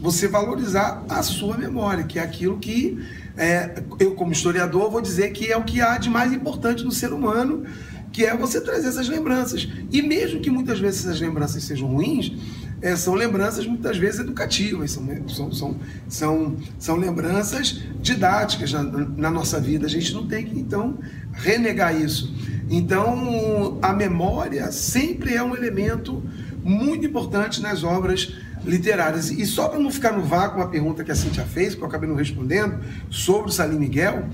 [0.00, 2.98] você valorizar a sua memória, que é aquilo que
[3.36, 6.90] é, eu, como historiador, vou dizer que é o que há de mais importante no
[6.90, 7.64] ser humano,
[8.12, 9.68] que é você trazer essas lembranças.
[9.90, 12.32] E mesmo que muitas vezes essas lembranças sejam ruins,
[12.82, 15.76] é, são lembranças muitas vezes educativas, são, são, são,
[16.08, 19.86] são, são lembranças didáticas na, na nossa vida.
[19.86, 20.98] A gente não tem que, então,
[21.32, 22.34] renegar isso.
[22.68, 26.22] Então, a memória sempre é um elemento
[26.64, 29.30] muito importante nas obras literárias.
[29.30, 31.86] E só para não ficar no vácuo a pergunta que a Cintia fez, que eu
[31.86, 34.28] acabei não respondendo, sobre o Salim Miguel,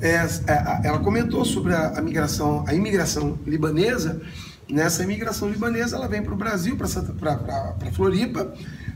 [0.00, 4.20] é, é, ela comentou sobre a, migração, a imigração libanesa.
[4.68, 8.54] Nessa imigração libanesa, ela vem para o Brasil, para Floripa,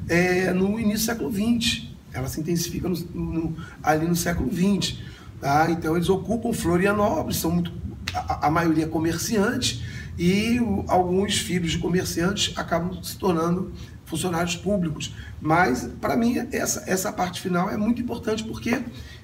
[0.09, 1.89] é, no início do século XX.
[2.13, 4.99] Ela se intensifica no, no, ali no século XX.
[5.41, 5.71] Tá?
[5.71, 7.73] Então eles ocupam Florianópolis, são muito,
[8.15, 9.83] a, a maioria comerciantes,
[10.19, 13.73] e o, alguns filhos de comerciantes acabam se tornando
[14.05, 15.15] funcionários públicos.
[15.41, 18.83] Mas, para mim, essa, essa parte final é muito importante porque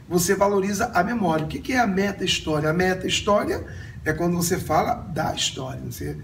[0.09, 1.47] você valoriza a memória.
[1.47, 2.69] O que, que é a meta-história?
[2.69, 3.65] A meta-história
[4.05, 5.81] é quando você fala da história.
[5.91, 6.17] Você é,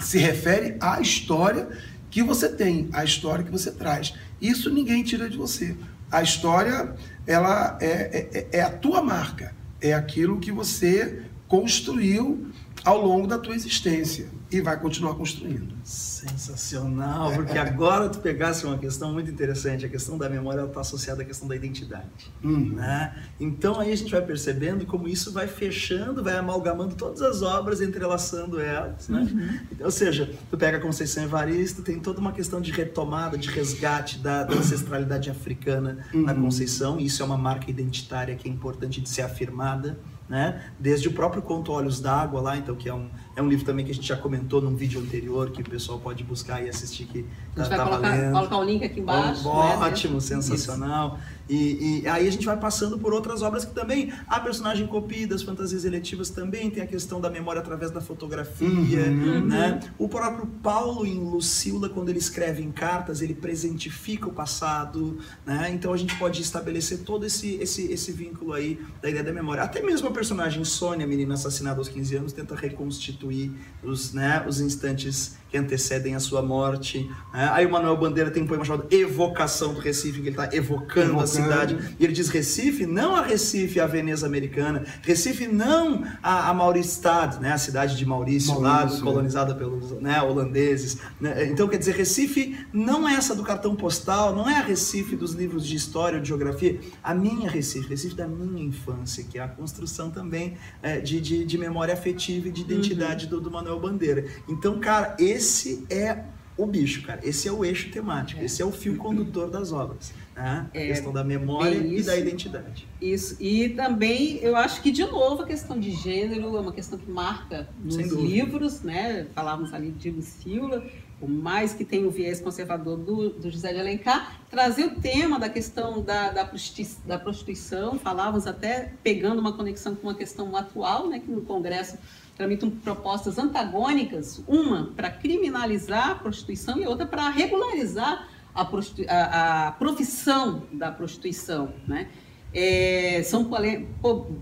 [0.00, 1.68] se refere à história
[2.10, 4.14] que você tem, à história que você traz.
[4.40, 5.74] Isso ninguém tira de você.
[6.10, 6.94] A história,
[7.26, 12.48] ela é, é, é a tua marca, é aquilo que você construiu
[12.84, 15.74] ao longo da tua existência e vai continuar construindo.
[15.82, 21.22] Sensacional, porque agora tu pegasse uma questão muito interessante, a questão da memória está associada
[21.22, 22.30] à questão da identidade.
[22.42, 22.74] Uhum.
[22.74, 23.14] Né?
[23.40, 27.80] Então aí a gente vai percebendo como isso vai fechando, vai amalgamando todas as obras,
[27.80, 29.08] entrelaçando elas.
[29.08, 29.20] Né?
[29.20, 29.84] Uhum.
[29.84, 34.18] Ou seja, tu pega a Conceição Evaristo, tem toda uma questão de retomada, de resgate
[34.18, 36.22] da, da ancestralidade africana uhum.
[36.22, 39.98] na Conceição, e isso é uma marca identitária que é importante de ser afirmada
[40.32, 40.62] né?
[40.78, 43.84] Desde o próprio Conto Olhos d'Água lá, então que é um, é um livro também
[43.84, 47.04] que a gente já comentou num vídeo anterior, que o pessoal pode buscar e assistir
[47.04, 49.44] que a gente tá, vai tá colocar, colocar, o link aqui embaixo.
[49.44, 49.50] Né?
[49.50, 51.18] Ótimo, sensacional.
[51.48, 55.26] E, e, aí a gente vai passando por outras obras que também a personagem copia
[55.26, 59.46] das fantasias eletivas também tem a questão da memória através da fotografia, uhum.
[59.46, 59.80] né?
[59.98, 65.70] O próprio Paulo em Lucila quando ele escreve em cartas ele presentifica o passado, né?
[65.72, 69.62] Então a gente pode estabelecer todo esse esse esse vínculo aí da ideia da memória.
[69.62, 73.50] Até mesmo a personagem Sônia, menina assassinada aos 15 anos, tenta reconstituir
[73.82, 77.06] os né os instantes que antecedem a sua morte.
[77.32, 77.50] Né?
[77.52, 81.10] Aí o Manuel Bandeira tem um poema chamado Evocação do Recife, que ele está evocando,
[81.10, 81.96] evocando, a cidade.
[81.98, 84.84] E ele diz Recife, não a Recife, a Veneza americana.
[85.02, 87.52] Recife, não a, a Mauristad, né?
[87.52, 90.98] a cidade de Maurício, Maurício lá, colonizada pelos né, holandeses.
[91.20, 91.46] Né?
[91.46, 95.32] Então, quer dizer, Recife não é essa do cartão postal, não é a Recife dos
[95.32, 96.80] livros de história ou de geografia.
[97.02, 101.44] A minha Recife, Recife da minha infância, que é a construção também é, de, de,
[101.44, 103.30] de, memória afetiva e de identidade uhum.
[103.30, 104.26] do, do Manuel Bandeira.
[104.48, 106.24] Então, cara, esse esse é
[106.62, 107.20] o bicho, cara.
[107.22, 108.44] Esse é o eixo temático, é.
[108.44, 110.12] esse é o fio condutor das obras.
[110.34, 110.70] Né?
[110.72, 112.88] A é, questão da memória e da identidade.
[113.00, 113.36] Isso.
[113.38, 117.10] E também, eu acho que, de novo, a questão de gênero é uma questão que
[117.10, 119.26] marca nos livros, né?
[119.34, 120.84] Falávamos ali de Lucila,
[121.20, 125.38] o mais que tem o viés conservador do, do José de Alencar, trazer o tema
[125.38, 130.56] da questão da, da, prostituição, da prostituição, falávamos até pegando uma conexão com uma questão
[130.56, 131.20] atual, né?
[131.20, 131.96] Que no Congresso
[132.36, 138.62] tramitam propostas antagônicas, uma para criminalizar a prostituição e outra para regularizar a,
[139.08, 142.08] a, a, profissão da prostituição, né?
[142.54, 143.48] É, são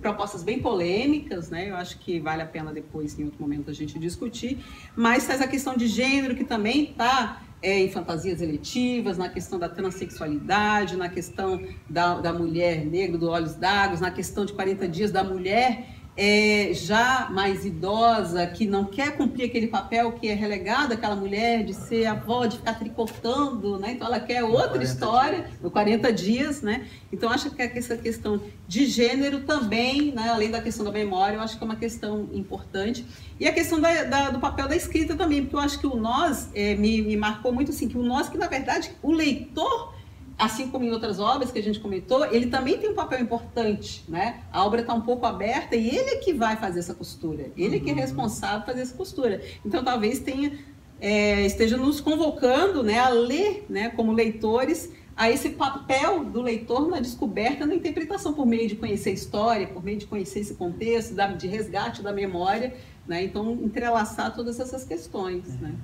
[0.00, 1.70] propostas bem polêmicas, né?
[1.70, 4.58] Eu acho que vale a pena depois, em outro momento, a gente discutir.
[4.96, 9.60] Mas faz a questão de gênero, que também está é, em fantasias eletivas, na questão
[9.60, 14.88] da transexualidade, na questão da, da mulher negra, do Olhos d'Água, na questão de 40
[14.88, 20.34] dias da mulher é, já mais idosa, que não quer cumprir aquele papel que é
[20.34, 23.92] relegado àquela mulher de ser avó, de ficar tricotando, né?
[23.92, 25.60] Então ela quer outra história, dias.
[25.62, 26.86] no 40 dias, né?
[27.12, 30.28] Então acho que essa questão de gênero também, né?
[30.28, 33.04] além da questão da memória, eu acho que é uma questão importante.
[33.38, 35.96] E a questão da, da, do papel da escrita também, porque eu acho que o
[35.96, 39.94] nós é, me, me marcou muito assim, que o nós, que na verdade o leitor
[40.40, 44.02] assim como em outras obras que a gente comentou, ele também tem um papel importante,
[44.08, 44.40] né?
[44.50, 47.76] A obra está um pouco aberta e ele é que vai fazer essa costura, ele
[47.76, 47.98] é que é uhum.
[47.98, 49.42] responsável por fazer essa costura.
[49.64, 50.52] Então, talvez tenha
[51.00, 56.88] é, esteja nos convocando, né, a ler, né, como leitores, a esse papel do leitor
[56.88, 60.54] na descoberta, na interpretação, por meio de conhecer a história, por meio de conhecer esse
[60.54, 62.74] contexto, de resgate da memória,
[63.06, 63.22] né?
[63.24, 65.74] Então, entrelaçar todas essas questões, né?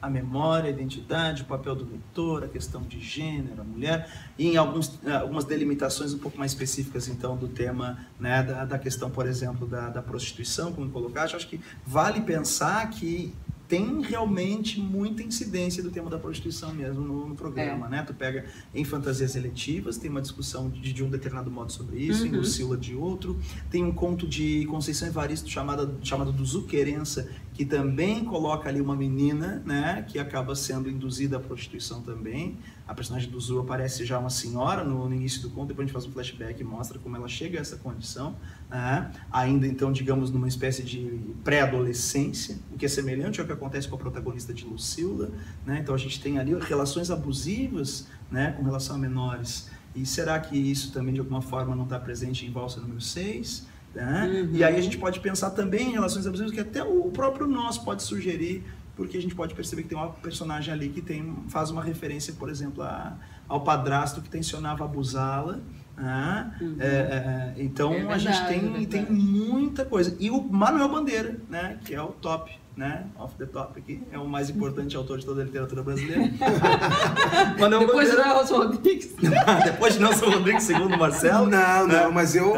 [0.00, 4.48] A memória, a identidade, o papel do leitor, a questão de gênero, a mulher, e
[4.48, 8.78] em alguns, eh, algumas delimitações um pouco mais específicas, então, do tema, né, da, da
[8.78, 13.34] questão, por exemplo, da, da prostituição, como colocaste, acho que vale pensar que
[13.68, 17.90] tem realmente muita incidência do tema da prostituição mesmo no, no programa, é.
[17.90, 18.02] né?
[18.06, 22.22] Tu pega em fantasias eletivas, tem uma discussão de, de um determinado modo sobre isso,
[22.22, 22.28] uhum.
[22.28, 23.38] em Lucila de outro.
[23.70, 28.94] Tem um conto de Conceição Evaristo chamada, chamado do Zuquerença, que também coloca ali uma
[28.94, 30.04] menina, né?
[30.06, 32.58] Que acaba sendo induzida à prostituição também.
[32.86, 35.86] A personagem do Zu aparece já uma senhora no, no, início do conto, depois a
[35.86, 38.36] gente faz um flashback e mostra como ela chega a essa condição,
[38.68, 39.10] né?
[39.32, 43.96] ainda então, digamos, numa espécie de pré-adolescência, o que é semelhante ao que acontece com
[43.96, 45.32] a protagonista de Lucilda,
[45.64, 45.78] né?
[45.80, 50.56] então a gente tem ali relações abusivas né, com relação a menores, e será que
[50.56, 53.66] isso também de alguma forma não está presente em Valsa número 6?
[53.96, 54.42] Né?
[54.42, 54.50] Uhum.
[54.52, 57.78] E aí a gente pode pensar também em relações abusivas que até o próprio nós
[57.78, 58.62] pode sugerir
[58.94, 62.34] porque a gente pode perceber que tem uma personagem ali que tem, faz uma referência,
[62.34, 63.16] por exemplo, a,
[63.48, 65.60] ao padrasto que tensionava abusá-la.
[65.96, 66.52] Né?
[66.60, 66.76] Uhum.
[66.78, 68.86] É, é, então É a gente verdade, é tem, verdade.
[68.86, 70.16] tem muita coisa.
[70.20, 74.18] E o Manuel Bandeira, né, que é o top, né, off the top aqui, é
[74.18, 76.22] o mais importante autor de toda a literatura brasileira.
[77.58, 79.14] Manuel Depois Bandeira, Nelson Rodrigues.
[79.64, 81.46] depois de Nelson Rodrigues, segundo o Marcelo.
[81.46, 82.02] Não, né?
[82.04, 82.54] não, mas eu.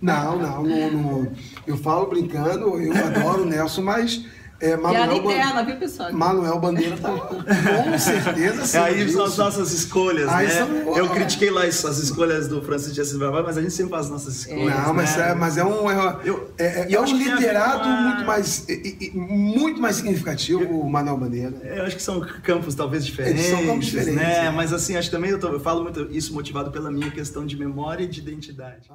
[0.00, 1.32] Não, não, não, não.
[1.66, 4.24] Eu falo brincando, eu adoro o Nelson, mas.
[4.60, 6.12] É, Manuel, Ban- interna, viu, pessoal?
[6.12, 8.76] Manuel Bandeira tá com certeza sim.
[8.76, 10.52] É, aí são as nossas escolhas, Aí né?
[10.52, 13.72] são- Eu critiquei lá isso, as escolhas do Francis de Assis Bravais, mas a gente
[13.72, 15.30] sempre faz as nossas escolhas, Não, mas né?
[15.30, 17.40] é, mas é um, é, Eu- é, é eu um acho que tem a ver
[17.42, 21.54] literato com a- muito mais, e- muito mais significativo, o Manuel Bandeira.
[21.64, 24.46] Eu acho que são campos talvez diferentes, Eles são campos diferentes, né?
[24.46, 24.50] é.
[24.50, 27.46] Mas assim, acho que também eu, tô- eu falo muito isso motivado pela minha questão
[27.46, 28.90] de memória e de identidade.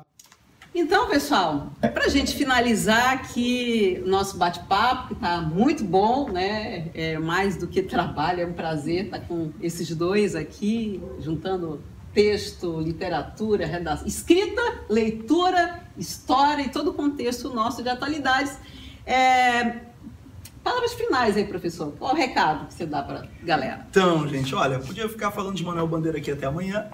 [0.78, 6.90] Então, pessoal, para a gente finalizar aqui o nosso bate-papo, que está muito bom, né?
[6.94, 11.82] É mais do que trabalho, é um prazer estar com esses dois aqui, juntando
[12.14, 18.60] texto, literatura, redação, escrita, leitura, história e todo o contexto nosso de atualidades.
[19.06, 19.80] É,
[20.66, 21.94] Palavras finais aí, professor.
[22.00, 23.86] Qual o recado que você dá para galera?
[23.88, 26.88] Então, gente, olha, podia ficar falando de Manuel Bandeira aqui até amanhã,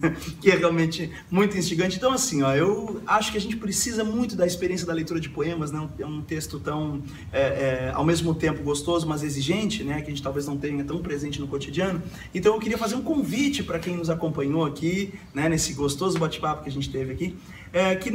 [0.40, 1.96] que é realmente muito instigante.
[1.96, 5.28] Então, assim, ó, eu acho que a gente precisa muito da experiência da leitura de
[5.28, 5.88] poemas, né?
[5.98, 7.02] É um texto tão,
[7.32, 10.00] é, é, ao mesmo tempo, gostoso, mas exigente, né?
[10.00, 12.02] Que a gente talvez não tenha tão presente no cotidiano.
[12.34, 15.48] Então, eu queria fazer um convite para quem nos acompanhou aqui, né?
[15.48, 17.36] Nesse gostoso bate-papo que a gente teve aqui,
[17.72, 18.12] é, que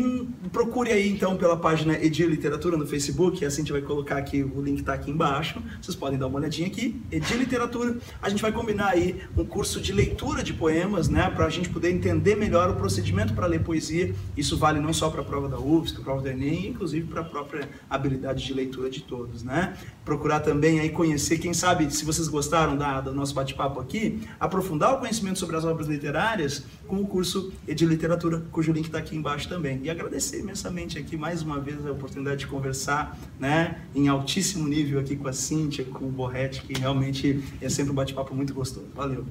[0.51, 4.43] procure aí, então, pela página Edir Literatura no Facebook, assim a gente vai colocar aqui,
[4.43, 8.41] o link está aqui embaixo, vocês podem dar uma olhadinha aqui, Edir Literatura, a gente
[8.41, 12.35] vai combinar aí um curso de leitura de poemas, né, para a gente poder entender
[12.35, 15.93] melhor o procedimento para ler poesia, isso vale não só para a prova da UFSC,
[15.93, 19.75] para a prova do Enem, inclusive para a própria habilidade de leitura de todos, né,
[20.05, 24.93] procurar também aí conhecer, quem sabe, se vocês gostaram da, do nosso bate-papo aqui, aprofundar
[24.93, 29.15] o conhecimento sobre as obras literárias com o curso Edir Literatura, cujo link está aqui
[29.15, 29.79] embaixo também.
[29.83, 34.99] E agradecer imensamente aqui mais uma vez a oportunidade de conversar, né, em altíssimo nível
[34.99, 38.87] aqui com a Cíntia, com o Borretti, que realmente é sempre um bate-papo muito gostoso.
[38.95, 39.25] Valeu.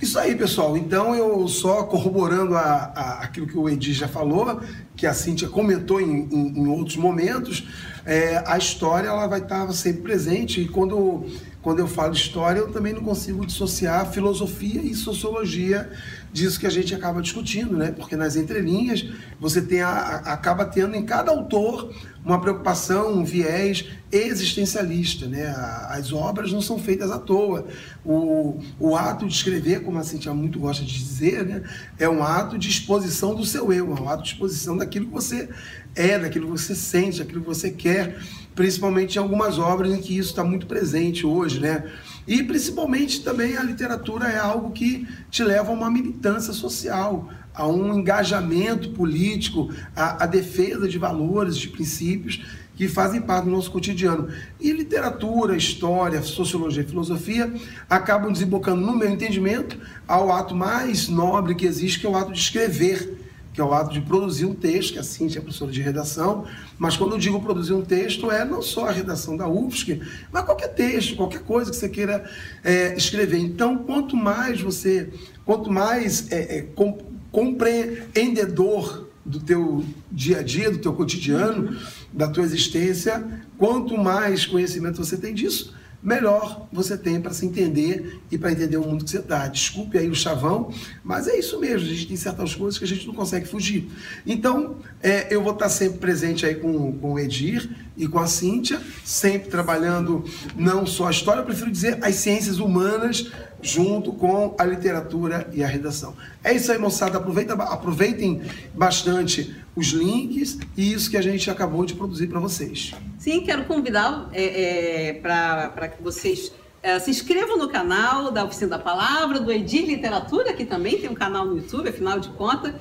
[0.00, 0.76] Isso aí, pessoal.
[0.76, 4.60] Então, eu só corroborando a, a- aquilo que o Edi já falou,
[4.96, 7.66] que a Cíntia comentou em, em- em outros momentos,
[8.04, 10.60] é, a história ela vai estar sempre presente.
[10.60, 11.24] E quando,
[11.64, 15.90] quando eu falo história, eu também não consigo dissociar filosofia e sociologia
[16.30, 17.90] disso que a gente acaba discutindo, né?
[17.90, 19.06] Porque nas entrelinhas
[19.40, 21.90] você tem a- a- acaba tendo em cada autor
[22.24, 25.46] uma preocupação, um viés existencialista, né?
[25.46, 27.66] A- As obras não são feitas à toa.
[28.04, 31.62] O, o ato de escrever, como a Cintia muito gosta de dizer, né?
[31.98, 35.12] É um ato de exposição do seu eu, é um ato de exposição daquilo que
[35.12, 35.48] você
[35.96, 38.18] é, daquilo que você sente, daquilo que você quer,
[38.54, 41.90] principalmente em algumas obras em que isso está muito presente hoje, né?
[42.26, 47.66] E principalmente também a literatura é algo que te leva a uma militância social, a
[47.66, 52.44] um engajamento político, a, a defesa de valores, de princípios
[52.76, 54.28] que fazem parte do nosso cotidiano.
[54.60, 57.52] E literatura, história, sociologia e filosofia
[57.88, 62.32] acabam desembocando, no meu entendimento, ao ato mais nobre que existe, que é o ato
[62.32, 63.23] de escrever
[63.54, 66.44] que é o ato de produzir um texto, que a Cintia é professora de redação,
[66.76, 70.00] mas quando eu digo produzir um texto, é não só a redação da UFSC,
[70.32, 72.28] mas qualquer texto, qualquer coisa que você queira
[72.64, 73.38] é, escrever.
[73.38, 75.08] Então, quanto mais você,
[75.46, 76.98] quanto mais é, é, com-
[77.30, 81.78] compreendedor do teu dia a dia, do teu cotidiano,
[82.12, 83.24] da tua existência,
[83.56, 85.72] quanto mais conhecimento você tem disso,
[86.04, 89.48] melhor você tem para se entender e para entender o mundo que você está.
[89.48, 90.70] Desculpe aí o chavão,
[91.02, 91.88] mas é isso mesmo.
[91.88, 93.90] A gente tem certas coisas que a gente não consegue fugir.
[94.26, 98.26] Então, é, eu vou estar sempre presente aí com, com o Edir e com a
[98.26, 100.24] Cíntia, sempre trabalhando
[100.56, 103.30] não só a história, eu prefiro dizer as ciências humanas
[103.62, 106.14] junto com a literatura e a redação.
[106.42, 107.16] É isso aí, moçada.
[107.16, 108.42] Aproveita, aproveitem
[108.74, 112.94] bastante os links e isso que a gente acabou de produzir para vocês.
[113.18, 118.78] Sim, quero convidar é, para que vocês é, se inscrevam no canal da Oficina da
[118.78, 122.74] Palavra, do Edir Literatura, que também tem um canal no YouTube, afinal de contas.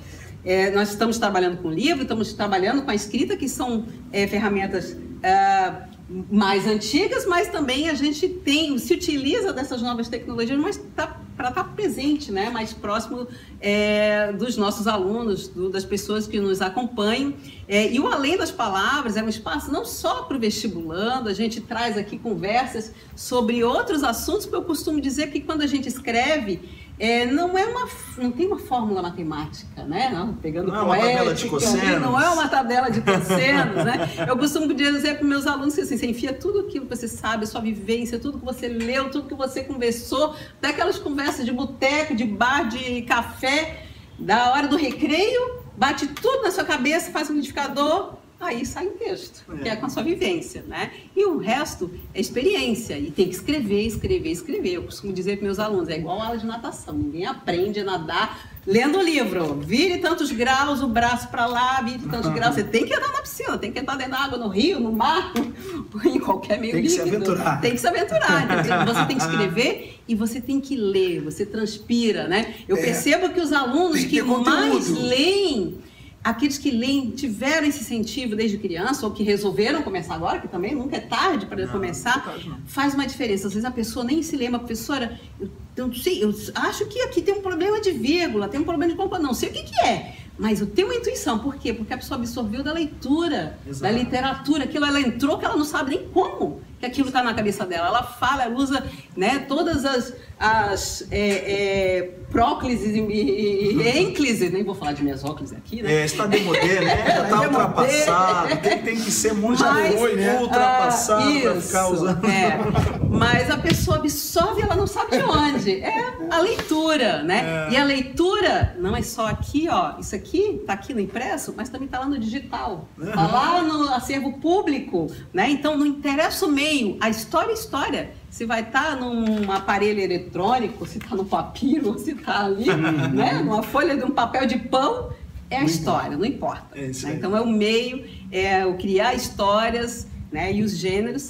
[0.43, 4.97] É, nós estamos trabalhando com livro, estamos trabalhando com a escrita, que são é, ferramentas
[5.21, 5.73] é,
[6.09, 11.49] mais antigas, mas também a gente tem, se utiliza dessas novas tecnologias, mas tá, para
[11.49, 13.27] estar presente, né, mais próximo
[13.59, 17.33] é, dos nossos alunos, do, das pessoas que nos acompanham.
[17.67, 21.33] É, e o Além das Palavras é um espaço não só para o vestibulando, a
[21.33, 25.87] gente traz aqui conversas sobre outros assuntos, porque eu costumo dizer que quando a gente
[25.87, 26.59] escreve,
[26.99, 30.09] é, não é uma não tem uma fórmula matemática, né?
[30.13, 32.01] Não, pegando não é uma tabela de cossenos.
[32.01, 34.09] Não é uma tabela de cossenos, né?
[34.27, 37.47] Eu costumo dizer para meus alunos assim, você enfia tudo aquilo que você sabe, a
[37.47, 42.25] sua vivência, tudo que você leu, tudo que você conversou, daquelas conversas de boteco, de
[42.25, 43.85] bar, de café,
[44.19, 48.13] da hora do recreio, bate tudo na sua cabeça, faz um liquidificador,
[48.43, 49.63] aí sai um texto, é.
[49.63, 50.91] que é com a sua vivência, né?
[51.15, 54.73] E o resto é experiência, e tem que escrever, escrever, escrever.
[54.73, 58.53] Eu costumo dizer para meus alunos, é igual aula de natação, ninguém aprende a nadar
[58.65, 59.55] lendo o livro.
[59.55, 62.55] Vire tantos graus, o braço para lá, vire tantos graus.
[62.55, 64.91] Você tem que andar na piscina, tem que andar dentro da água, no rio, no
[64.91, 65.33] mar,
[66.05, 67.09] em qualquer meio Tem que líquido.
[67.09, 67.61] se aventurar.
[67.61, 68.47] Tem que se aventurar.
[68.85, 72.55] Você tem que escrever e você tem que ler, você transpira, né?
[72.67, 72.81] Eu é.
[72.81, 75.77] percebo que os alunos que, que mais leem
[76.23, 80.73] aqueles que leem, tiveram esse incentivo desde criança, ou que resolveram começar agora, que também
[80.73, 83.47] nunca é tarde para começar, tarde, faz uma diferença.
[83.47, 87.21] Às vezes a pessoa nem se lembra, professora, eu, eu, sei, eu acho que aqui
[87.21, 89.79] tem um problema de vírgula, tem um problema de compa, não sei o que, que
[89.81, 90.15] é.
[90.37, 91.73] Mas eu tenho uma intuição, por quê?
[91.73, 93.81] Porque a pessoa absorveu da leitura, Exato.
[93.81, 97.33] da literatura, aquilo ela entrou que ela não sabe nem como que aquilo está na
[97.33, 97.87] cabeça dela.
[97.87, 98.83] Ela fala, ela usa
[99.15, 105.55] né, todas as, as é, é, próclises e, e, ênclises, nem vou falar de mesóclises
[105.55, 106.01] aqui, né?
[106.01, 107.05] É, está demodé, né?
[107.05, 110.39] Já está ultrapassado, tem, tem, que ser muito, já foi, né?
[110.41, 112.27] Ultrapassado ah, para ficar usando.
[112.27, 112.99] É.
[113.17, 115.81] Mas a pessoa absorve ela não sabe de onde.
[115.81, 117.67] É a leitura, né?
[117.69, 117.73] É.
[117.73, 121.69] E a leitura não é só aqui, ó, isso aqui está aqui no impresso, mas
[121.69, 122.87] também está lá no digital.
[122.99, 125.49] Está lá no acervo público, né?
[125.49, 129.99] Então não interessa o meio, a história é história se vai estar tá num aparelho
[129.99, 133.41] eletrônico, se está no papiro, se está ali, né?
[133.43, 135.11] numa folha de um papel de pão,
[135.51, 136.65] é a história, não importa.
[136.73, 137.13] É né?
[137.13, 140.51] Então é o meio, é o criar histórias né?
[140.51, 141.27] e os gêneros.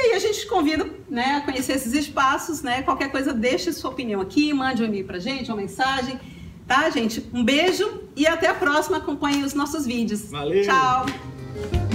[0.00, 2.80] E aí a gente convida né, a conhecer esses espaços, né?
[2.80, 6.18] Qualquer coisa, deixe sua opinião aqui, mande um e-mail pra gente, uma mensagem.
[6.66, 7.28] Tá, gente?
[7.34, 8.96] Um beijo e até a próxima.
[8.96, 10.30] Acompanhem os nossos vídeos.
[10.30, 10.62] Valeu!
[10.62, 11.89] Tchau!